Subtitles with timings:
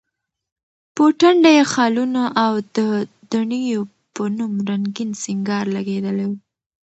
[0.95, 2.79] په ټنډه یې خالونه، او د
[3.31, 3.81] دڼیو
[4.15, 6.31] په نوم رنګین سینګار لګېدلی و.